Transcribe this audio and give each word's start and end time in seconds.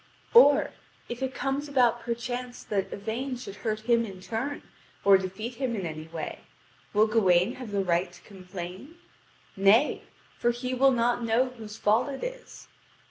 Or, 0.33 0.71
if 1.09 1.21
it 1.21 1.35
comes 1.35 1.69
about 1.69 1.99
perchance 2.01 2.63
that 2.63 2.91
Yvain 2.91 3.35
should 3.37 3.57
hurt 3.57 3.81
him 3.81 4.03
in 4.03 4.19
turn, 4.19 4.63
or 5.05 5.15
defeat 5.15 5.53
him 5.57 5.75
in 5.75 5.85
any 5.85 6.07
way, 6.07 6.39
will 6.91 7.05
Gawain 7.05 7.53
have 7.57 7.69
the 7.69 7.83
right 7.83 8.11
to 8.11 8.21
complain? 8.23 8.97
Nay, 9.55 10.01
for 10.39 10.49
he 10.49 10.73
will 10.73 10.89
not 10.89 11.23
know 11.23 11.49
whose 11.49 11.77
fault 11.77 12.09
it 12.09 12.23
is. 12.23 12.67